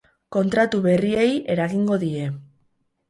[0.35, 1.27] Kontratu berriei
[1.57, 2.25] eragingo die.